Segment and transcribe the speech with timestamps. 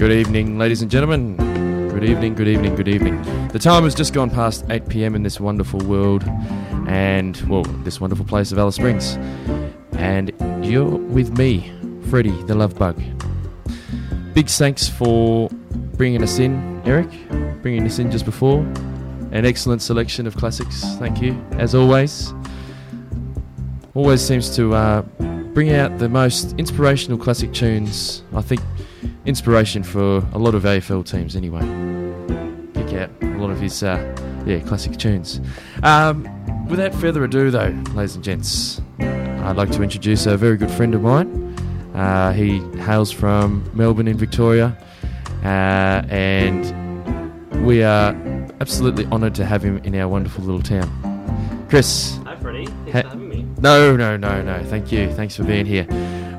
[0.00, 1.36] Good evening, ladies and gentlemen.
[1.90, 3.20] Good evening, good evening, good evening.
[3.48, 6.24] The time has just gone past 8 pm in this wonderful world
[6.88, 9.18] and, well, this wonderful place of Alice Springs.
[9.98, 10.32] And
[10.64, 11.70] you're with me,
[12.08, 12.98] Freddie, the love bug.
[14.32, 15.50] Big thanks for
[15.98, 17.10] bringing us in, Eric,
[17.60, 18.60] bringing us in just before.
[19.32, 22.32] An excellent selection of classics, thank you, as always.
[23.92, 25.02] Always seems to uh,
[25.52, 28.22] bring out the most inspirational classic tunes.
[28.32, 28.62] I think
[29.26, 31.60] inspiration for a lot of AFL teams, anyway.
[32.74, 33.98] Pick out a lot of his, uh,
[34.46, 35.40] yeah, classic tunes.
[35.82, 36.26] Um,
[36.66, 40.94] without further ado, though, ladies and gents, I'd like to introduce a very good friend
[40.94, 41.36] of mine.
[41.94, 44.76] Uh, he hails from Melbourne in Victoria,
[45.42, 48.14] uh, and we are
[48.60, 51.66] absolutely honoured to have him in our wonderful little town.
[51.68, 52.18] Chris.
[52.24, 52.66] Hi, Freddie.
[52.66, 53.46] Thanks Ha- for having me.
[53.60, 54.62] No, no, no, no.
[54.64, 55.12] Thank you.
[55.14, 55.86] Thanks for being here.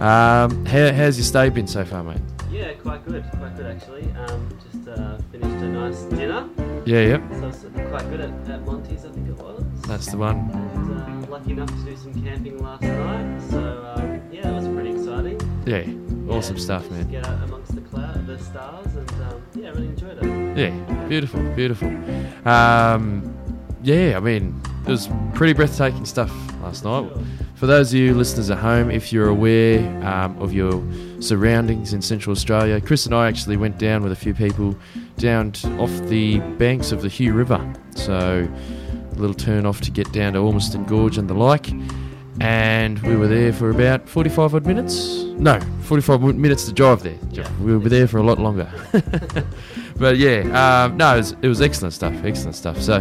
[0.01, 2.17] Um, how, how's your stay been so far, mate?
[2.61, 3.25] Yeah, quite good.
[3.39, 4.03] Quite good, actually.
[4.11, 6.47] Um, just uh, finished a nice dinner.
[6.85, 7.21] Yeah, yep.
[7.39, 9.63] So it's quite good at, at Monty's, I think it was.
[9.87, 10.37] That's the one.
[10.51, 13.41] And uh, lucky enough to do some camping last night.
[13.49, 15.39] So um, yeah, it was pretty exciting.
[15.65, 17.09] Yeah, awesome Yeah, stuff, just man.
[17.09, 20.57] Get out amongst the cloud, the stars, and um, yeah, really enjoyed it.
[20.57, 21.87] Yeah, beautiful, beautiful.
[22.47, 23.35] Um,
[23.81, 27.09] yeah, I mean, it was pretty breathtaking stuff last night.
[27.11, 27.23] Sure.
[27.55, 30.73] For those of you listeners at home, if you're aware um, of your
[31.21, 34.75] surroundings in Central Australia, Chris and I actually went down with a few people
[35.17, 37.73] down off the banks of the Hugh River.
[37.95, 38.47] So,
[39.11, 41.71] a little turn off to get down to Ormiston Gorge and the like.
[42.39, 45.23] And we were there for about 45 odd minutes.
[45.37, 47.17] No, 45 minutes to drive there.
[47.29, 47.49] Yeah.
[47.59, 48.71] We were there for a lot longer.
[49.97, 52.13] but yeah, um, no, it was, it was excellent stuff.
[52.23, 52.81] Excellent stuff.
[52.81, 52.99] So,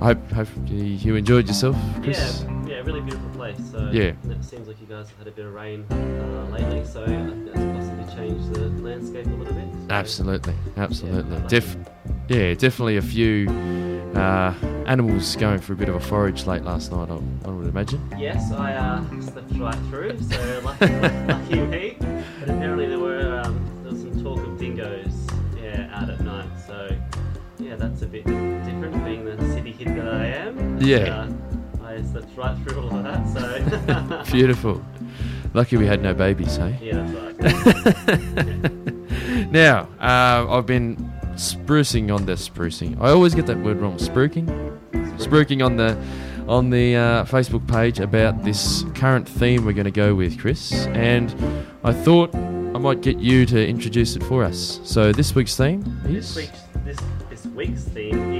[0.00, 2.42] I hope, hope you enjoyed yourself, Chris.
[2.42, 2.51] Yeah,
[2.82, 3.58] yeah, really beautiful place.
[3.70, 4.12] So Yeah.
[4.30, 7.06] it seems like you guys have had a bit of rain uh, lately, so I
[7.06, 9.64] think that's possibly changed the landscape a little bit.
[9.72, 11.36] So, Absolutely, absolutely.
[11.36, 11.76] Yeah, Def-
[12.28, 13.48] yeah, definitely a few
[14.14, 14.54] uh,
[14.86, 17.08] animals going for a bit of a forage late last night.
[17.10, 17.14] I,
[17.46, 18.00] I would imagine.
[18.18, 20.86] Yes, I uh, slept right through, so lucky,
[21.28, 21.96] lucky me.
[22.00, 25.12] But apparently there were um, there was some talk of dingoes,
[25.60, 26.48] yeah, out at night.
[26.66, 26.88] So
[27.58, 30.80] yeah, that's a bit different, being the city kid that I am.
[30.80, 30.96] Yeah.
[30.98, 31.41] Uh, I slept
[32.36, 34.24] right through all of that.
[34.24, 34.82] So Beautiful.
[35.54, 36.78] Lucky we had no babies, hey.
[36.80, 37.66] yeah, that's
[38.62, 38.72] right.
[39.50, 40.96] Now, uh, I've been
[41.34, 42.98] sprucing on the sprucing.
[43.02, 43.96] I always get that word wrong.
[43.98, 44.46] Spruiking,
[45.18, 45.94] spruiking on the
[46.48, 50.86] on the uh, Facebook page about this current theme we're going to go with, Chris.
[50.88, 51.34] And
[51.84, 54.80] I thought I might get you to introduce it for us.
[54.84, 58.31] So this week's theme is This week's this this week's theme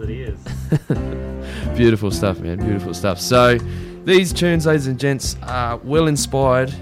[0.00, 1.76] that he is.
[1.76, 2.58] Beautiful stuff, man.
[2.58, 3.20] Beautiful stuff.
[3.20, 3.58] So,
[4.04, 6.74] these tunes, ladies and gents, are well inspired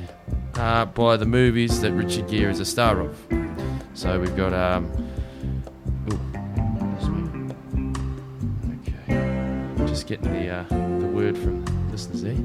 [0.55, 3.17] uh, by the movies that Richard Gere is a star of.
[3.95, 4.87] So we've got um.
[6.09, 6.21] ooh.
[8.81, 12.37] Okay, just getting the uh, the word from listeners there.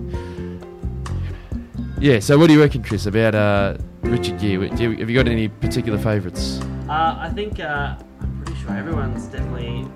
[1.99, 2.19] Yeah.
[2.19, 4.69] So, what do you reckon, Chris, about uh, Richard Gere?
[4.69, 6.59] Do you, have you got any particular favourites?
[6.89, 9.87] Uh, I think uh, I'm pretty sure everyone's definitely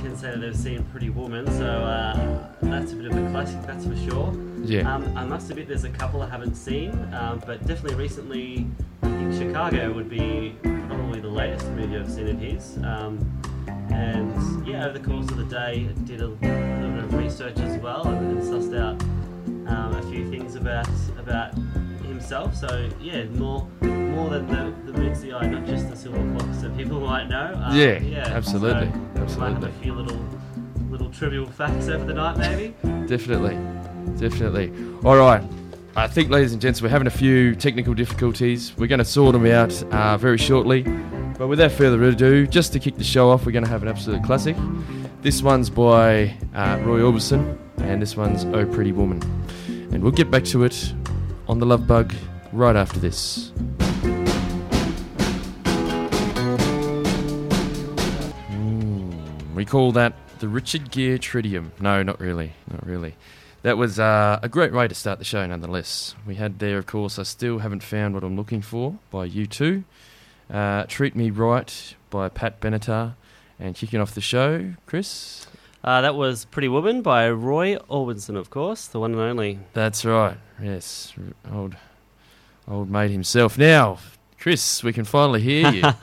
[0.00, 3.60] can say that they've seen Pretty Woman, so uh, that's a bit of a classic,
[3.62, 4.34] that's for sure.
[4.62, 4.92] Yeah.
[4.92, 8.66] Um, I must admit, there's a couple I haven't seen, um, but definitely recently,
[9.02, 12.78] I think Chicago would be probably the latest movie I've seen of his.
[12.78, 13.18] Um,
[13.90, 17.58] and yeah, over the course of the day, I did a little bit of research
[17.58, 19.00] as well and, and sussed out
[19.70, 20.88] um, a few things about
[21.18, 21.54] about
[22.20, 22.54] himself.
[22.54, 26.76] So yeah, more more than the, the the eye, not just the silver fox that
[26.76, 27.52] people might know.
[27.62, 29.70] Um, Yeah, yeah, absolutely, so absolutely.
[29.70, 30.18] a few little
[30.88, 32.74] little trivial facts over the night, maybe.
[33.06, 33.56] Definitely,
[34.18, 34.72] definitely.
[35.04, 35.42] All right.
[35.96, 38.72] I think, ladies and gents, we're having a few technical difficulties.
[38.78, 40.82] We're going to sort them out uh, very shortly.
[41.36, 43.88] But without further ado, just to kick the show off, we're going to have an
[43.88, 44.56] absolute classic.
[45.20, 49.20] This one's by uh, Roy Orbison, and this one's Oh Pretty Woman.
[49.90, 50.94] And we'll get back to it
[51.50, 52.14] on the Love Bug
[52.52, 53.50] right after this.
[58.48, 61.72] Mm, we call that the Richard Gere Tridium.
[61.80, 62.52] No, not really.
[62.70, 63.16] Not really.
[63.62, 66.14] That was uh, a great way to start the show, nonetheless.
[66.24, 69.82] We had there, of course, I Still Haven't Found What I'm Looking For by U2.
[70.48, 73.14] Uh, Treat Me Right by Pat Benatar.
[73.58, 75.48] And kicking off the show, Chris?
[75.82, 79.58] Uh, that was Pretty Woman by Roy Orbison, of course, the one and only.
[79.72, 80.36] That's right.
[80.62, 81.14] Yes,
[81.52, 81.76] old,
[82.68, 83.56] old mate himself.
[83.56, 83.98] Now,
[84.38, 85.82] Chris, we can finally hear you.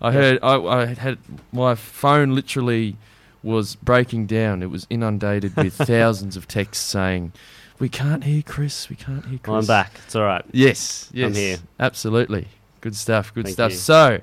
[0.00, 0.38] I heard.
[0.42, 1.18] I, I had
[1.52, 2.96] my phone literally
[3.42, 4.62] was breaking down.
[4.62, 7.32] It was inundated with thousands of texts saying,
[7.78, 8.88] We can't hear Chris.
[8.88, 9.54] We can't hear Chris.
[9.54, 9.92] I'm back.
[10.04, 10.44] It's all right.
[10.52, 11.58] Yes, yes, I'm here.
[11.78, 12.48] Absolutely,
[12.80, 13.34] good stuff.
[13.34, 13.70] Good Thank stuff.
[13.72, 13.78] you.
[13.78, 14.20] So,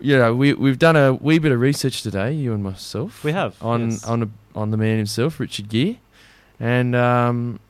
[0.00, 3.22] you know, we we've done a wee bit of research today, you and myself.
[3.24, 4.04] We have, on yes.
[4.04, 5.98] on a, on the man himself, Richard Gere,
[6.58, 7.60] and um,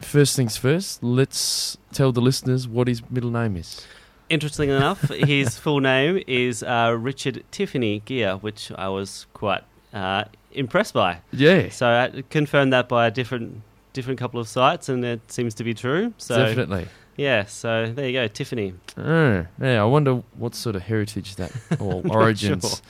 [0.00, 3.86] first things first, let's tell the listeners what his middle name is.
[4.28, 10.24] Interestingly enough, his full name is uh, Richard Tiffany Gere, which I was quite uh,
[10.52, 11.18] impressed by.
[11.32, 13.62] Yeah, So I confirmed that by a different
[13.92, 16.14] different couple of sites, and it seems to be true.
[16.16, 16.86] So definitely.
[17.16, 18.74] yeah, so there you go, Tiffany.
[18.96, 21.50] Oh, yeah, I wonder what sort of heritage that
[21.80, 22.82] or origins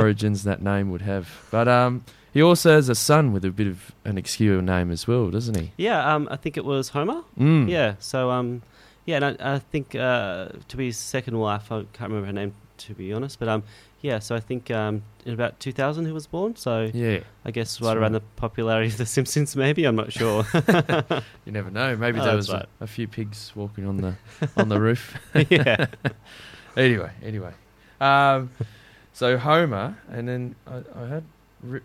[0.00, 1.28] origins that name would have.
[1.50, 5.06] But um, he also has a son with a bit of an obscure name as
[5.06, 5.72] well, doesn't he?
[5.76, 7.22] Yeah, um, I think it was Homer.
[7.38, 7.68] Mm.
[7.68, 8.62] Yeah, so um,
[9.04, 12.32] yeah, and I, I think uh, to be his second wife, I can't remember her
[12.32, 13.62] name to be honest, but um,
[14.00, 16.56] yeah, so I think um, in about 2000 he was born.
[16.56, 20.12] So Yeah, I guess That's right around the popularity of The Simpsons, maybe I'm not
[20.12, 20.44] sure.
[21.44, 21.94] you never know.
[21.96, 22.66] Maybe Oh, there was right.
[22.80, 24.14] a, a few pigs walking on the
[24.56, 25.16] on the roof.
[25.48, 25.86] yeah,
[26.76, 27.52] anyway, anyway.
[28.00, 28.50] Um,
[29.12, 31.24] so Homer, and then I, I had,
[31.62, 31.80] ri-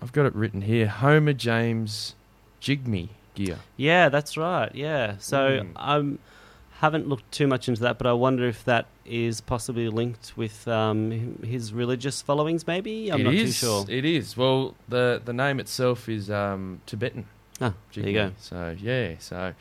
[0.00, 0.86] I've got it written here.
[0.88, 2.14] Homer James
[2.60, 3.58] Jigme Gere.
[3.76, 4.74] yeah, that's right.
[4.74, 5.66] Yeah, so.
[5.76, 6.16] I
[6.80, 10.66] haven't looked too much into that, but I wonder if that is possibly linked with
[10.68, 12.66] um, his religious followings.
[12.66, 13.84] Maybe I'm It not is, too sure.
[13.88, 14.36] It is.
[14.36, 17.26] Well, the the name itself is um, Tibetan.
[17.60, 18.32] Ah, there you go.
[18.38, 19.54] So yeah, so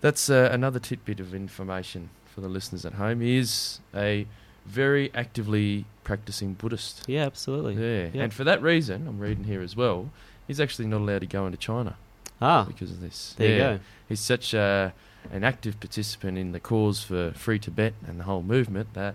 [0.00, 3.20] that's uh, another tidbit of information for the listeners at home.
[3.20, 4.26] He is a
[4.66, 7.04] very actively practicing Buddhist.
[7.06, 7.74] Yeah, absolutely.
[7.74, 8.22] Yeah, Yeah.
[8.24, 10.10] and for that reason, I'm reading here as well.
[10.46, 11.96] He's actually not allowed to go into China
[12.40, 13.34] Ah, because of this.
[13.38, 13.54] there Yeah.
[13.72, 13.80] you go.
[14.08, 14.92] He's such a,
[15.32, 19.14] an active participant in the cause for free Tibet and the whole movement that,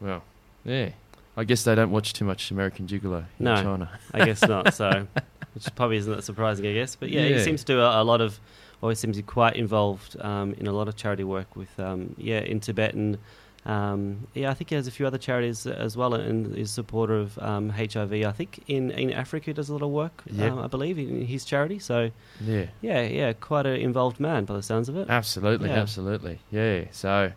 [0.00, 0.22] well,
[0.64, 0.90] yeah.
[1.36, 3.56] I guess they don't watch too much American Gigolo in No.
[3.62, 3.90] China.
[4.12, 4.74] I guess not.
[4.74, 5.06] So,
[5.54, 6.96] which probably isn't that surprising, I guess.
[6.96, 7.36] But yeah, Yeah.
[7.38, 8.38] he seems to do a, a lot of,
[8.82, 12.14] always seems to be quite involved um, in a lot of charity work with, um,
[12.18, 13.18] yeah, in Tibet and,
[13.64, 16.74] um, yeah, I think he has a few other charities as well, and is a
[16.74, 18.12] supporter of um, HIV.
[18.12, 20.22] I think in in Africa he does a lot of work.
[20.30, 20.52] Yep.
[20.52, 21.78] Um, I believe in his charity.
[21.78, 22.10] So
[22.40, 22.66] Yeah.
[22.80, 25.08] yeah, yeah, quite an involved man by the sounds of it.
[25.08, 25.80] Absolutely, Yeah.
[25.80, 26.40] absolutely.
[26.50, 26.84] Yeah.
[26.90, 27.32] So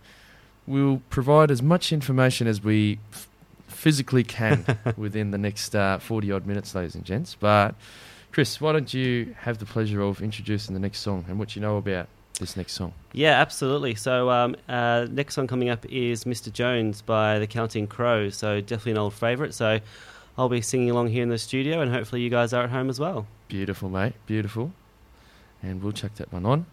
[0.66, 3.28] we'll provide as much information as we f-
[3.68, 4.66] physically can
[4.98, 7.36] within the next uh, 40 odd minutes, ladies and gents.
[7.40, 7.76] But,
[8.32, 11.62] Chris, why don't you have the pleasure of introducing the next song and what you
[11.62, 12.08] know about
[12.40, 12.94] this next song?
[13.14, 13.96] Yeah, absolutely.
[13.96, 16.52] So um, uh, next song coming up is Mr.
[16.52, 18.36] Jones by the Counting Crows.
[18.36, 19.54] So definitely an old favourite.
[19.54, 19.80] So
[20.38, 22.90] I'll be singing along here in the studio, and hopefully you guys are at home
[22.90, 23.26] as well.
[23.48, 24.14] Beautiful, mate.
[24.26, 24.74] Beautiful.
[25.64, 26.66] And we'll chuck that one on.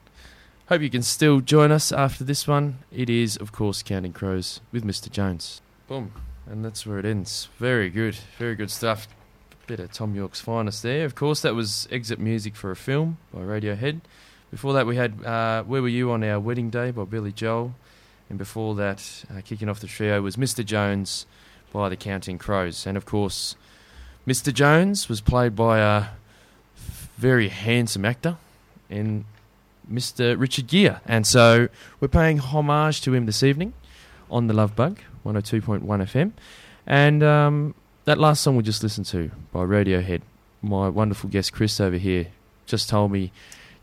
[0.69, 2.79] Hope you can still join us after this one.
[2.91, 5.11] It is, of course, Counting Crows with Mr.
[5.11, 5.61] Jones.
[5.87, 6.13] Boom.
[6.47, 7.49] And that's where it ends.
[7.59, 8.17] Very good.
[8.39, 9.07] Very good stuff.
[9.67, 11.05] Bit of Thom Yorke's finest there.
[11.05, 14.01] Of course, that was exit music for a film by Radiohead.
[14.53, 17.75] Before that, we had uh, Where Were You on Our Wedding Day by Billy Joel.
[18.29, 20.63] And before that, uh, kicking off the trio was Mr.
[20.63, 21.25] Jones
[21.73, 22.87] by the Counting Crows.
[22.87, 23.57] And of course,
[24.27, 24.53] Mr.
[24.53, 26.05] Jones was played by a
[27.17, 28.37] very handsome actor
[28.91, 29.25] in
[29.91, 30.39] Mr.
[30.39, 30.99] Richard Gere.
[31.07, 33.73] And so we're paying homage to him this evening
[34.31, 36.33] on the Love Bug 102.1 FM.
[36.87, 37.75] And um,
[38.05, 40.21] that last song we just listened to by Radiohead,
[40.61, 42.27] my wonderful guest Chris over here
[42.67, 43.33] just told me,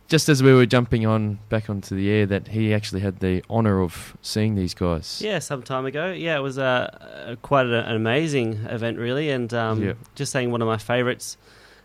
[0.10, 3.44] just as we were jumping on back onto the air, that he actually had the
[3.50, 5.22] honour of seeing these guys.
[5.24, 6.12] Yeah, some time ago.
[6.12, 9.94] Yeah, it was a, a quite an amazing event, really, and um, Yeah.
[10.16, 11.38] just saying one of my favourites.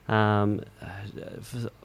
[0.08, 0.88] Um, uh,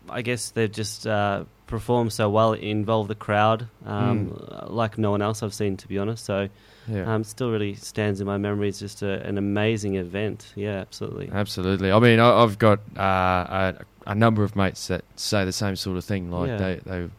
[0.09, 4.35] I guess they've just uh, performed so well, involved the crowd um,
[4.67, 6.25] like no one else I've seen, to be honest.
[6.25, 6.49] So
[6.87, 7.13] Yeah.
[7.13, 8.67] um, still really stands in my memory.
[8.69, 10.51] It's just a, an amazing event.
[10.55, 11.29] Yeah, absolutely.
[11.31, 11.91] Absolutely.
[11.91, 13.75] I mean, I, I've got uh, a,
[14.09, 16.29] a number of mates that say the same sort of thing.
[16.31, 16.57] Like Yeah.
[16.57, 17.09] they they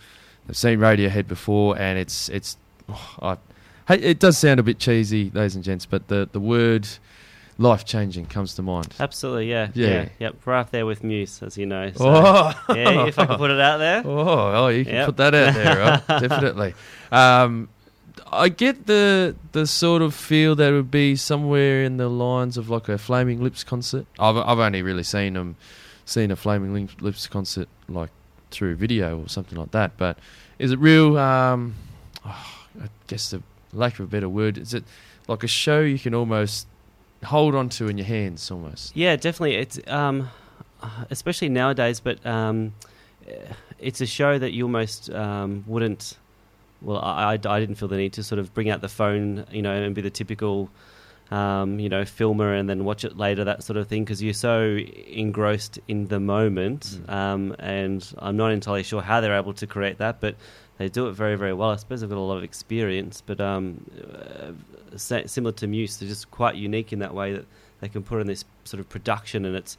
[0.47, 2.56] they've seen Radiohead before, and it's it's.
[2.88, 3.38] Oh,
[3.88, 6.87] I, it does sound a bit cheesy, ladies and gents, but the the word
[7.59, 8.94] life changing comes to mind.
[9.00, 9.87] Absolutely, yeah, Yeah.
[9.88, 10.47] yeah, yep.
[10.47, 11.90] Right there with Muse, as you know.
[11.94, 14.02] So, Oh, yeah, if I can put it out there.
[14.06, 15.06] Oh, oh, you can Yep.
[15.06, 16.06] put that out there, right?
[16.20, 16.75] Definitely.
[17.12, 17.68] Um,
[18.32, 22.56] I get the the sort of feel that it would be somewhere in the lines
[22.56, 24.06] of like a Flaming Lips concert.
[24.18, 25.56] I've I've only really seen them,
[26.11, 28.11] seen a Flaming Lips concert like
[28.50, 29.97] through video or something like that.
[29.97, 30.19] But
[30.59, 31.17] is it real?
[31.17, 31.75] Um,
[32.25, 34.85] oh, I guess the lack of a better word, is it
[35.29, 36.67] like a show you can almost
[37.25, 38.97] hold on to in your hands almost?
[38.97, 39.57] Yeah, definitely.
[39.57, 40.29] It's um,
[41.11, 42.75] especially nowadays, but um,
[43.79, 46.17] it's a show that you almost um, wouldn't.
[46.83, 49.61] Well, I, I didn't feel the need to sort of bring out the phone, you
[49.61, 50.71] know, and be the typical
[51.31, 54.35] um, you know, filmer and then watch it later, that sort of thing, because you're
[54.35, 56.99] so engrossed in the moment.
[57.07, 57.13] Mm.
[57.13, 60.35] Um, and I'm not entirely sure how they're able to create that, but
[60.79, 61.71] they do it very, very well.
[61.71, 66.09] I suppose they've got a lot of experience, but um, uh, similar to Muse, they're
[66.09, 67.47] just quite unique in that way that
[67.81, 69.77] they can put in this sort of production, and it's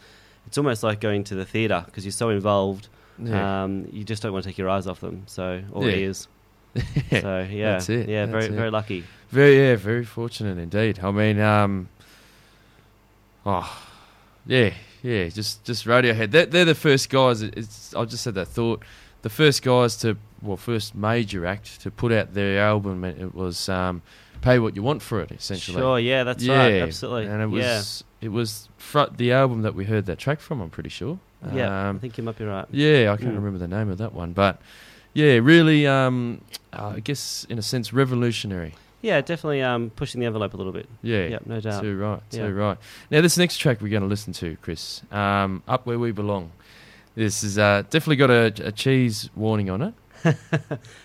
[0.48, 2.88] it's almost like going to the theatre because you're so involved.
[3.20, 3.64] Yeah.
[3.64, 5.24] Um, you just don't want to take your eyes off them.
[5.28, 5.98] So or Yeah.
[5.98, 6.28] ears.
[7.12, 8.52] So yeah, That's it, yeah, that's very it.
[8.58, 9.04] very lucky.
[9.30, 11.00] Very, yeah, very fortunate indeed.
[11.04, 11.88] I mean, um,
[13.46, 13.82] oh,
[14.46, 14.74] yeah,
[15.04, 16.32] yeah, just just Radiohead.
[16.32, 17.42] They're, they're the first guys.
[17.42, 18.84] It's I just had that thought.
[19.22, 23.04] The first guys to, well, first major act to put out their album.
[23.04, 24.02] It was um,
[24.42, 25.78] "Pay What You Want for It," essentially.
[25.78, 27.28] Sure, yeah, that's yeah, right, absolutely.
[27.28, 30.60] And it was yeah, it was fr- the album that we heard that track from.
[30.60, 31.20] I'm pretty sure.
[31.54, 31.90] yeah.
[31.90, 32.66] Um, I think you might be right.
[32.72, 33.36] yeah, I can't Mm.
[33.36, 34.60] remember the name of that one, but
[35.14, 36.42] yeah, really, um,
[36.74, 38.74] uh, I guess in a sense, revolutionary.
[39.02, 40.88] Yeah, definitely um, pushing the envelope a little bit.
[41.02, 41.82] Yeah, Yeah, no doubt.
[41.82, 42.48] too right, too Yeah.
[42.50, 42.78] right.
[43.10, 46.52] Now, this next track we're going to listen to, Chris, um, "Up Where We Belong."
[47.16, 49.94] This is uh, definitely got a, a cheese warning on it.
[50.24, 50.38] Bit,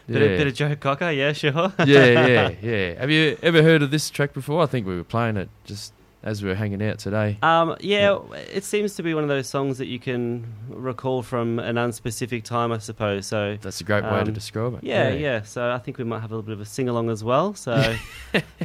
[0.09, 0.19] yeah.
[0.19, 1.73] of, bit of Joe Cocker, yeah, sure.
[1.79, 3.01] yeah, yeah, yeah.
[3.01, 4.63] Have you ever heard of this track before?
[4.63, 5.95] I think we were playing it just
[6.27, 7.39] as we were hanging out today.
[7.41, 8.19] Um, yeah,
[8.53, 12.43] it seems to be one of those songs that you can recall from an unspecific
[12.43, 13.27] time, I suppose.
[13.27, 14.83] So That's a great way to um, describe it.
[14.83, 17.11] yeah, yeah, So I think we might have a little bit of a sing along
[17.11, 17.55] as well.
[17.55, 17.77] So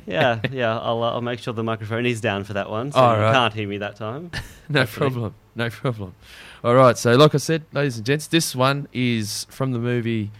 [0.08, 0.78] yeah, yeah.
[0.80, 3.32] I'll uh, I'll make sure the microphone is down for that one, so All you
[3.32, 4.32] can't hear me that time.
[4.70, 5.10] no Hopefully.
[5.12, 5.36] problem.
[5.54, 6.16] No problem.
[6.64, 6.98] All right.
[6.98, 10.32] So, like I said, ladies and gents, this one is from the movie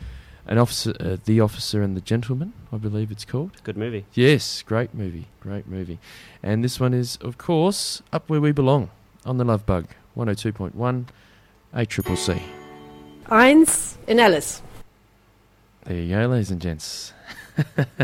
[0.52, 3.52] "An Officer, uh, The Officer and the Gentleman." I believe it's called.
[3.64, 4.04] Good movie.
[4.14, 5.98] Yes, great movie, great movie.
[6.44, 8.90] And this one is, of course, "Up Where We Belong"
[9.26, 11.08] on the Love Bug, one hundred two point one,
[11.74, 12.42] A Triple C.
[13.28, 14.62] Eins in Alice.
[15.86, 17.14] There you go, ladies and gents.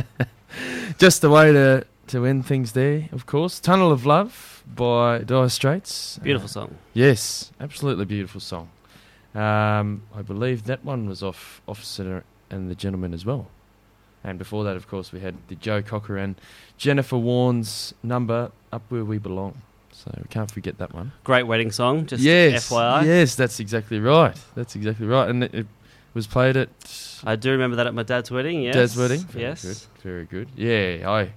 [0.98, 3.10] Just the way to to end things there.
[3.12, 6.18] Of course, "Tunnel of Love" by Dire Straits.
[6.24, 6.76] Beautiful song.
[6.94, 8.70] Yes, absolutely beautiful song.
[9.36, 13.48] Um, I believe that one was off Officer and the Gentleman as well.
[14.24, 16.36] And before that, of course, we had the Joe Cocker and
[16.78, 19.62] Jennifer Warnes number "Up Where We Belong."
[19.92, 21.12] So we can't forget that one.
[21.24, 22.06] Great wedding song.
[22.06, 23.06] Just yes, FYI.
[23.06, 24.38] yes, that's exactly right.
[24.56, 25.68] That's exactly right, and it, it
[26.14, 26.70] was played at
[27.26, 28.62] I do remember that at my dad's wedding.
[28.62, 28.76] Yes.
[28.76, 29.20] Dad's wedding.
[29.22, 29.64] Very yes.
[29.64, 30.50] good, very good.
[30.56, 31.32] Yeah, I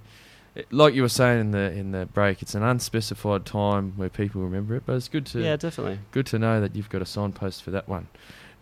[0.55, 2.41] it- like you were saying in the in the break.
[2.41, 5.99] It's an unspecified time where people remember it, but it's good to Yeah, definitely.
[6.11, 8.07] good to know that you've got a signpost for that one.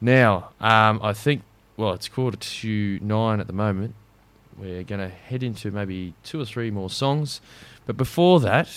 [0.02, 1.42] Now, um, I think,
[1.80, 3.96] well, it's quarter to nine at the moment.
[4.58, 7.40] We're going to head into maybe two or three more songs.
[7.86, 8.70] But before that,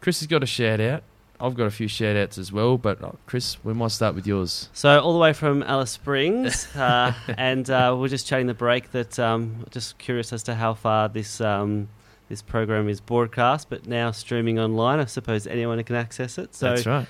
[0.00, 1.02] Chris has got a shout out.
[1.38, 4.26] I've got a few shout outs as well, but uh, Chris, we might start with
[4.26, 4.70] yours.
[4.72, 8.92] So all the way from Alice Springs, uh, and uh, we're just chatting the break.
[8.92, 11.88] That um, just curious as to how far this um,
[12.30, 14.98] this program is broadcast, but now streaming online.
[14.98, 16.54] I suppose anyone can access it.
[16.54, 17.06] So That's right.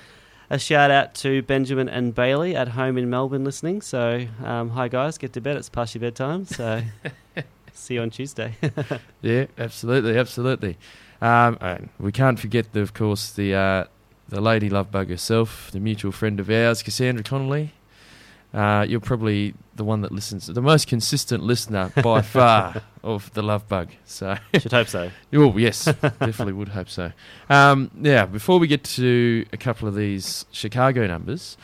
[0.49, 3.81] A shout out to Benjamin and Bailey at home in Melbourne listening.
[3.81, 5.57] So um, hi guys, get to bed.
[5.57, 6.45] It's past your bedtime.
[6.45, 6.81] So
[7.73, 8.55] see you on Tuesday.
[9.21, 10.77] Yeah, absolutely, absolutely.
[11.21, 13.85] Um, and we can't forget, the, of course, the uh,
[14.29, 17.73] the lady love bug herself, the mutual friend of ours, Cassandra Connolly.
[18.53, 23.41] Uh, you're probably the one that listens, the most consistent listener by far of the
[23.41, 23.89] love bug.
[24.05, 25.11] So, Should hope so.
[25.33, 27.11] oh yes, definitely would hope so.
[27.49, 31.57] Um, yeah, before we get to a couple of these Chicago numbers,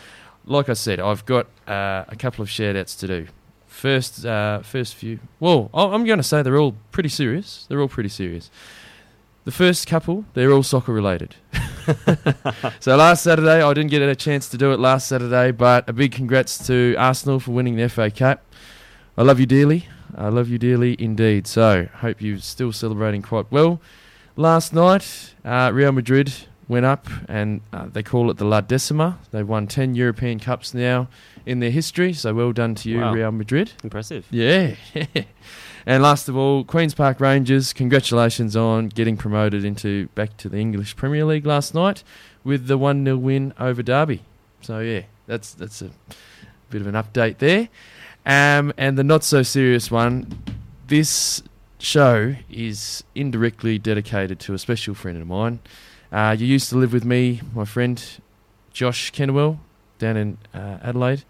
[0.45, 3.27] like I said, I've got uh, a couple of shout outs to do.
[3.67, 5.19] First, uh, first few.
[5.39, 7.65] Well, I'm going to say they're all pretty serious.
[7.67, 8.51] They're all pretty serious.
[9.45, 11.35] The first couple, they're all soccer related.
[12.79, 15.93] so last Saturday, I didn't get a chance to do it last Saturday, but a
[15.93, 18.43] big congrats to Arsenal for winning the FA Cup.
[19.17, 19.87] I love you dearly.
[20.15, 21.47] I love you dearly indeed.
[21.47, 23.81] So hope you're still celebrating quite well.
[24.35, 26.33] Last night, uh, Real Madrid
[26.67, 29.19] went up, and uh, they call it the La Decima.
[29.31, 31.07] They've won ten European Cups now
[31.45, 32.13] in their history.
[32.13, 33.13] So well done to you, Wow.
[33.13, 33.73] Real Madrid.
[33.83, 34.25] Impressive.
[34.31, 34.75] Yeah.
[35.85, 40.57] and last of all, Queens Park Rangers, congratulations on getting promoted into back to the
[40.57, 42.03] English Premier League last night
[42.43, 44.21] with the 1 0 win over Derby.
[44.61, 45.91] So, yeah, that's that's a
[46.69, 47.69] bit of an update there.
[48.25, 50.41] Um, and the not so serious one
[50.87, 51.43] this
[51.79, 55.59] show is indirectly dedicated to a special friend of mine.
[56.11, 58.03] Uh, you used to live with me, my friend
[58.71, 59.57] Josh Kennewell,
[59.99, 61.23] down in uh, Adelaide.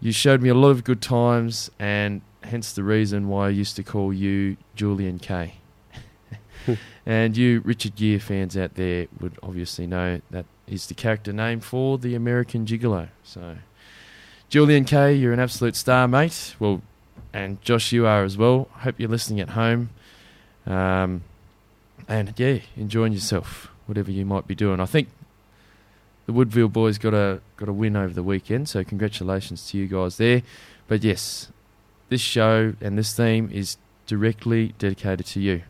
[0.00, 3.76] You showed me a lot of good times, and hence the reason why I used
[3.76, 5.54] to call you Julian K.
[7.06, 11.60] and you Richard Gere fans out there would obviously know that is the character name
[11.60, 13.08] for the American Gigolo.
[13.22, 13.56] So,
[14.48, 16.54] Julian K, you're an absolute star, mate.
[16.58, 16.82] Well,
[17.32, 18.68] and Josh, you are as well.
[18.72, 19.90] Hope you're listening at home.
[20.66, 21.22] Um,
[22.08, 24.80] and yeah, enjoying yourself, whatever you might be doing.
[24.80, 25.08] I think
[26.26, 29.86] the Woodville boys got a got a win over the weekend, so congratulations to you
[29.86, 30.42] guys there.
[30.86, 31.48] But yes,
[32.08, 35.62] this show and this theme is directly dedicated to you.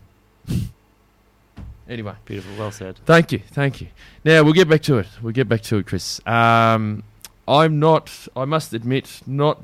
[1.88, 2.52] anyway, Beautiful.
[2.58, 2.98] Well said.
[3.04, 3.88] thank you, thank you.
[4.24, 5.06] Now we'll get back to it.
[5.22, 6.20] We'll get back to it, Chris.
[6.26, 7.02] Um,
[7.46, 8.28] I'm not.
[8.36, 9.62] I must admit, not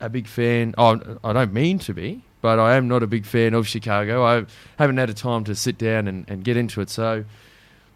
[0.00, 0.74] a big fan.
[0.78, 4.24] Oh, I don't mean to be, but I am not a big fan of Chicago.
[4.24, 4.46] I
[4.78, 6.90] haven't had a time to sit down and, and get into it.
[6.90, 7.24] So,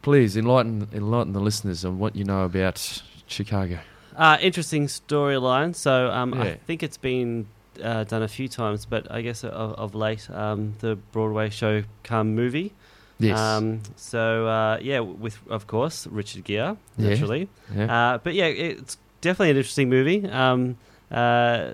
[0.03, 3.79] please enlighten enlighten the listeners on what you know about Chicago.
[4.16, 5.75] Uh, interesting storyline.
[5.75, 6.42] So um, Yeah.
[6.42, 7.47] I think it's been
[7.83, 11.83] uh, done a few times, but I guess of, of late, um, the Broadway show
[12.04, 12.73] Come Movie.
[13.19, 13.38] Yes.
[13.38, 17.09] Um, so uh, yeah, with of course Richard Gere, Yeah.
[17.09, 17.49] naturally.
[17.75, 18.12] yeah.
[18.14, 20.28] Uh, but yeah, it's definitely an interesting movie.
[20.28, 20.76] Um,
[21.11, 21.73] uh,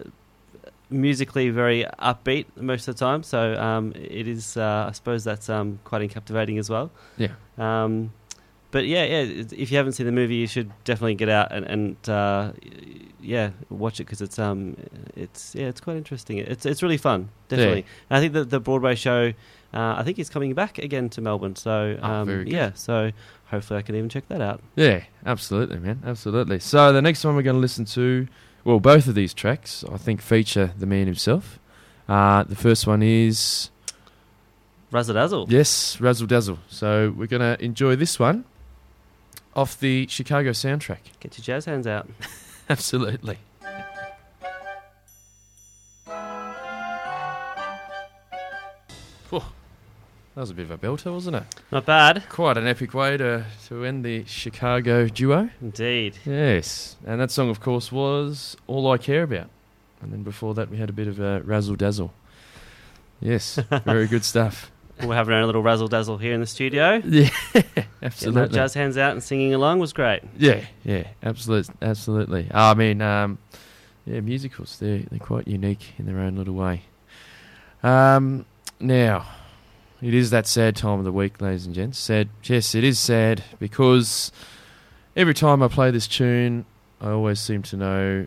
[0.90, 4.56] musically very upbeat most of the time, so um, it is.
[4.56, 6.90] Uh, I suppose that's um, quite captivating as well.
[7.16, 7.28] Yeah.
[8.70, 9.44] But yeah, yeah.
[9.56, 12.52] If you haven't seen the movie, you should definitely get out and, and uh,
[13.20, 14.76] yeah, watch it because it's um,
[15.16, 16.36] it's yeah, it's quite interesting.
[16.38, 17.86] It's it's really fun, definitely.
[18.10, 19.28] And I think that the Broadway show,
[19.72, 21.56] uh, I think is coming back again to Melbourne.
[21.56, 22.48] So Oh, um, good.
[22.52, 23.10] yeah, so
[23.46, 24.60] hopefully I can even check that out.
[24.76, 26.02] Yeah, absolutely, man.
[26.04, 26.58] Absolutely.
[26.58, 28.28] So the next one we're going to listen to,
[28.64, 31.58] well, both of these tracks, I think, feature the man himself.
[32.06, 33.70] Uh, the first one is,
[34.90, 35.46] Razzle dazzle.
[35.48, 36.58] yes, Razzle Dazzle.
[36.68, 38.44] So we're going to enjoy this one
[39.54, 40.98] off the Chicago soundtrack.
[41.20, 42.08] Get your jazz hands out.
[42.70, 43.38] Absolutely.
[49.30, 49.42] Whew.
[50.34, 51.42] That was a bit of a belter, wasn't it?
[51.72, 52.28] Not bad.
[52.28, 55.50] Quite an epic way to, to end the Chicago duo.
[55.60, 56.18] Indeed.
[56.24, 59.50] Yes, and that song, of course, was All I Care About.
[60.00, 62.12] And then before that, we had a bit of a razzle dazzle.
[63.20, 64.70] Yes, very good stuff.
[65.02, 67.02] We're having our little razzle dazzle here in the studio.
[67.10, 67.30] Yeah,
[68.02, 68.54] absolutely.
[68.54, 70.22] jazz hands out and singing along was great.
[70.36, 72.48] Yeah, yeah, absolutely, absolutely.
[72.52, 73.38] I mean, um,
[74.06, 76.82] yeah, musicals, they're, they're quite unique in their own little way.
[77.82, 78.44] Um,
[78.80, 79.26] now,
[80.00, 81.98] it is that sad time of the week, ladies and gents.
[81.98, 84.30] Sad, yes, it is sad because
[85.16, 86.64] every time I play this tune,
[87.00, 88.26] I always seem to know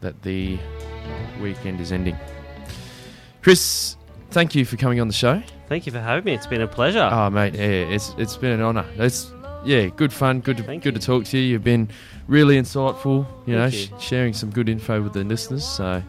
[0.00, 0.58] that the
[1.40, 2.16] weekend is ending.
[3.42, 3.96] Chris,
[4.34, 5.42] thank you for coming on the show.
[5.68, 6.34] Thank you for having me.
[6.34, 7.08] It's been a pleasure.
[7.10, 8.84] Oh, mate, yeah, it's it's been an honour.
[8.96, 9.32] It's
[9.64, 10.40] yeah, good fun.
[10.40, 11.00] Good to, Thank good you.
[11.00, 11.44] to talk to you.
[11.52, 11.88] You've been
[12.28, 13.26] really insightful.
[13.46, 13.70] You know, you.
[13.70, 15.64] sh- sharing some good info with the listeners.
[15.66, 16.02] So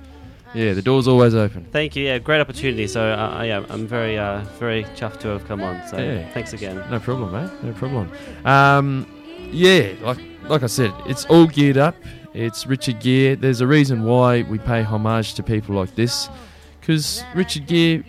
[0.54, 1.66] yeah, the door's always open.
[1.72, 2.04] Thank you.
[2.06, 2.88] Yeah, great opportunity.
[2.88, 5.88] So uh, yeah, I'm very uh, very chuffed to have come on.
[5.88, 6.30] So Yeah.
[6.34, 6.84] thanks again.
[6.92, 7.52] No problem, mate.
[7.64, 8.12] No problem.
[8.44, 9.06] Um,
[9.52, 11.96] yeah, like like I said, it's all geared up.
[12.34, 13.36] It's Richard Gere.
[13.36, 16.28] There's a reason why we pay homage to people like this,
[16.86, 18.04] because Richard Gere,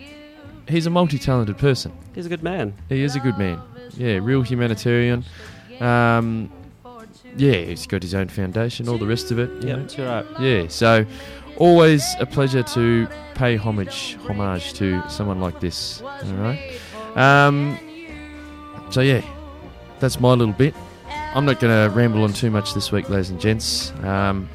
[0.69, 1.93] he's a multi-talented person.
[2.15, 2.75] He's a good man.
[2.91, 3.59] He is a good man.
[3.97, 5.25] Yeah, real humanitarian.
[5.81, 6.53] Um,
[7.39, 9.51] yeah, he's got his own foundation, all the rest of it.
[9.65, 10.27] Yeah, you're right.
[10.39, 11.07] Yeah, so
[11.57, 16.03] always a pleasure to pay homage, homage to someone like this.
[16.03, 16.79] All right.
[17.17, 17.79] Um,
[18.91, 19.23] so yeah,
[20.01, 20.75] that's my little bit.
[21.35, 23.93] I'm not going to ramble on too much this week, ladies and gents.
[24.03, 24.51] Um,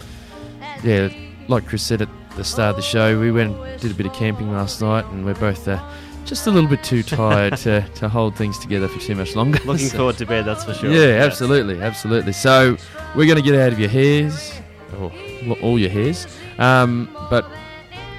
[0.84, 1.12] yeah,
[1.48, 4.14] like Chris said at the start of the show, we went did a bit of
[4.14, 5.82] camping last night, and we're both uh,
[6.26, 9.60] just a little bit too tired to, to hold things together for too much longer.
[9.66, 10.46] Looking So- forward to bed.
[10.46, 10.92] That's for sure.
[10.92, 11.26] yeah, Yes.
[11.26, 12.34] absolutely, absolutely.
[12.34, 12.78] So
[13.16, 14.54] we're going to get out of your hairs,
[15.00, 15.12] or
[15.46, 17.46] well, all your hairs, um, but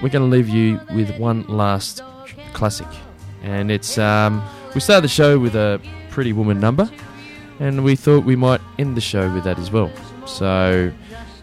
[0.03, 2.03] we're going to leave you with one last
[2.53, 2.89] classic,
[3.43, 4.43] and it's um,
[4.75, 6.91] we started the show with a Pretty Woman number,
[7.61, 9.91] and we thought we might end the show with that as well.
[10.27, 10.93] So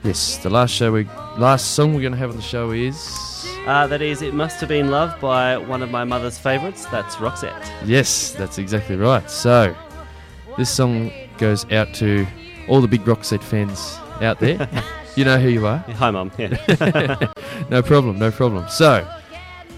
[0.03, 1.05] yes, the last show we
[1.37, 4.59] last song we're going to have on the show is Uh, that is, it must
[4.59, 6.85] have been love by one of my mother's favourites.
[6.87, 7.65] That's Roxette.
[7.85, 9.29] yes, that's exactly right.
[9.29, 9.75] So
[10.57, 12.25] this song goes out to
[12.67, 14.67] all the big Roxette fans out there.
[15.15, 15.77] you know who you are.
[15.77, 16.31] Hi, mum.
[16.37, 17.17] Yeah.
[17.69, 18.67] No problem, no problem.
[18.69, 19.05] So,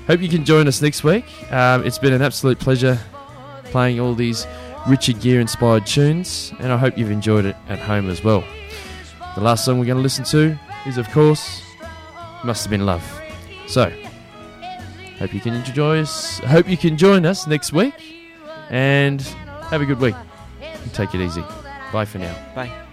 [0.08, 1.26] hope you can join us next week.
[1.52, 2.98] Um, it's been an absolute pleasure
[3.66, 4.46] playing all these
[4.88, 8.44] Richard Gere inspired tunes, and I hope you've enjoyed it at home as well.
[9.36, 11.64] The last song we're going to listen to is, of course,
[12.44, 13.04] Must Have Been Love.
[13.68, 13.90] So,
[15.20, 16.40] hope you can enjoy us.
[16.40, 17.94] Hope you can join us next week,
[18.70, 19.22] and
[19.70, 20.16] have a good week.
[20.92, 21.44] Take it easy.
[21.94, 22.36] Bye for now.
[22.56, 22.91] Bye.